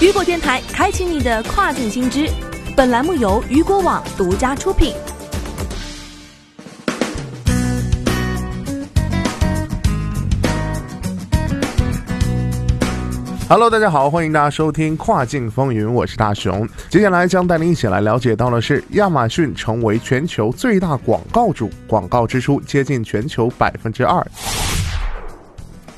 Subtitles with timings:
[0.00, 2.26] 雨果电台开启你的跨境新知，
[2.74, 4.94] 本栏目由雨果网独家出品。
[13.46, 16.66] Hello，大家好，欢迎大家收听《跨境风云》，我是大熊。
[16.88, 24.26] 接下来将带您一起来了解到的是，亚马逊成为全球最大广告主，广告支出接近全球百分之二。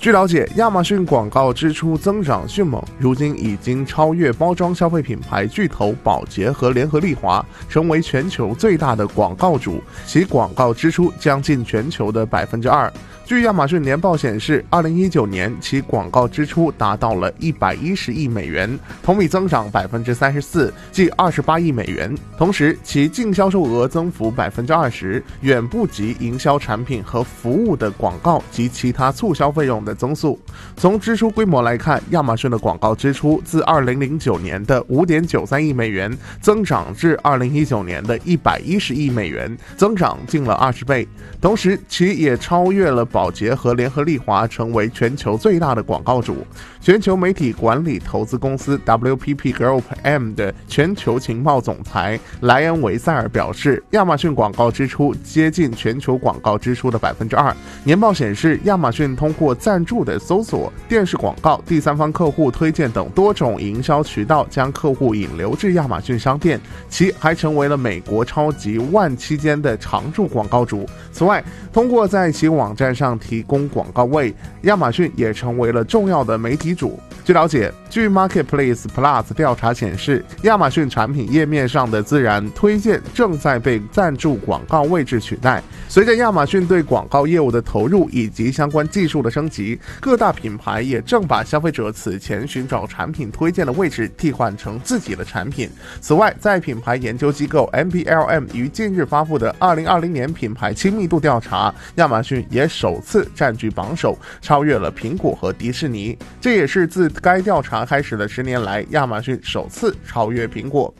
[0.00, 12.90] 据了解，亚马逊广告支出增长迅猛，如今已经超越包装消费品牌巨头宝洁和联合利华，成为全球最大的广告主，其广告支出将近全球的百分之二。
[13.26, 22.12] 据亚马逊年报显示，二零一九年其广告支出达到了一百一十亿美元，同比增长百分之三十四，即二十八亿美元。
[22.36, 30.38] 同时，其净销售额增幅百分之二十，远不及营销产品和服务的广告及其他促销费用的的增速。
[30.76, 41.08] 从支出规模来看，亚马逊的广告支出自二零零九年的五点九三亿美元增长至二零一九年的一百一十亿美元，增长近了二十倍。
[41.40, 43.30] 同时，其也超越了宝。
[43.30, 46.44] 洁和联合利华成为全球最大的广告主。
[46.80, 57.54] 全球媒体管理投资公司 WPP Group M 的全球情报总裁莱恩维塞尔表示，亚马逊广告支出接近全球广告支出的百分之二。
[57.84, 66.60] 年报显示，亚马逊通过赞助的搜索、电视广告、第三方客户推荐等多种营销渠道，将客户引流至亚马逊商店。
[66.88, 70.86] 其还成为了美国超级万期间的常驻广告主。
[71.12, 71.42] 此外，
[71.72, 76.98] 通过在其网站上提供广告位，亚马逊也成为了重要的媒体主。
[77.24, 85.62] 据了解，据 Marketplace Plus 调查显示，亚马逊产品页面上的自然推荐正在被赞助广告位置取代。
[85.88, 89.69] 随着亚马逊对广告业务的投入以及相关技术的升级，
[90.00, 95.68] 各大品牌也正把消费者此前寻找产品推荐的位置替换成自己的产品。
[96.00, 106.16] 此外，在品牌研究机构 MPLM 于近日发布的2020年品牌亲密度调查，亚马逊也首次占据榜首，超越了苹果和迪士尼。
[106.40, 110.92] 这也是自该调查开始的十年来，亚马逊首次超越苹果。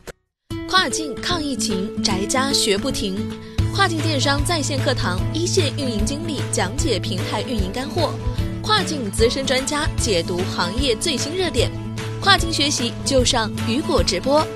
[0.69, 3.17] 跨境抗疫情，宅家学不停。
[3.75, 8.13] 跨境电商在线课堂，一线运营经理讲解平台运营干货，
[8.63, 11.71] 跨境资深专家解读行业最新热点。
[12.21, 14.47] 跨境学习就上雨果直播。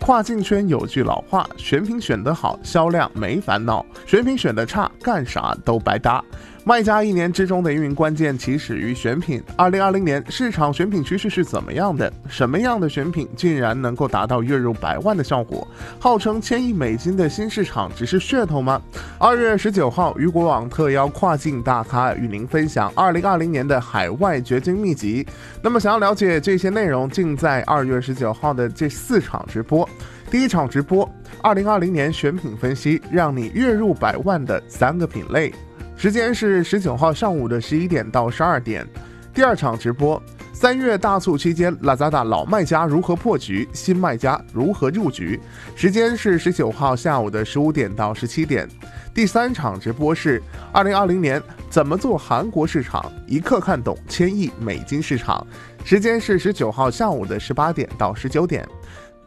[0.00, 6.22] 跨境圈有句老话：选品选得好，销量没烦恼；选品选得差，干啥都白搭。
[6.66, 9.42] 卖家一年之中的运营关键起始于选品。
[9.54, 12.10] 二零二零年市场选品趋势是怎么样的？
[12.26, 15.68] 什么样的选品竟然能够达到月入百万的效果？
[15.98, 18.80] 号称千亿美金的新市场只是噱头吗？
[19.18, 25.26] 二月十九号，雨果网特邀跨境大咖与您分享二零二零年的海外掘金秘籍。
[25.60, 29.86] 那么，想要了解这些内容，尽在二月十九号的这四场直播。
[30.30, 31.06] 第一场直播，
[31.42, 35.52] 二零二零年选品分析，让你月入百万的三个品类。
[35.96, 38.86] 时间是十九号上午的十一点到十二点。
[39.32, 40.22] 第二场直播，
[40.52, 45.40] 三月大促期间，Lazada 老卖家如何破局，新卖家如何入局？
[45.74, 48.68] 时间是十九号下午的十五点到十七点。
[49.14, 55.44] 第三场直播是二零二零年怎么做韩国市场，一刻看懂千亿美金市场。
[55.84, 58.66] 时间是十九号下午的十八点到十九点。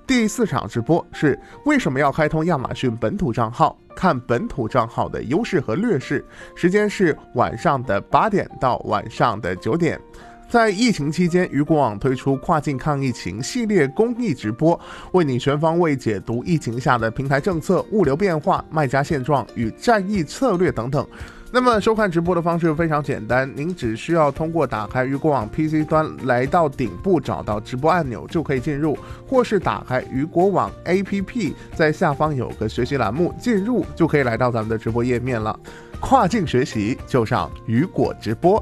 [0.08, 3.78] 第四场直播是为什么要开通亚马逊本土账号？
[3.94, 6.24] 看本土账号的优势和劣势。
[6.56, 10.00] 时间是晚上的八点到晚上的九点。
[10.48, 14.80] 在疫情期间，雨果网推出跨境抗疫情系列公益直播，
[15.12, 21.06] 为你全方位解读疫情下的平台政策、物流变化、卖家现状与战役策略等等。
[21.50, 35.58] 那么收看直播的方式非常简单，您只需要通过打开雨果网 PC 端，来到顶部找到直播按钮就可以进入，或是打开雨果网 APP，在下方有个学习栏目，进入就可以来到咱们的直播页面了。
[36.02, 38.62] 跨境学习就上雨果直播。